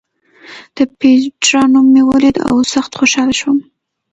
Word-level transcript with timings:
د 0.75 0.77
پېټرا 0.99 1.63
نوم 1.73 1.87
مې 1.93 2.03
ولید 2.09 2.35
او 2.49 2.55
سخت 2.73 2.91
خوشاله 2.99 3.33
شوم. 3.39 3.57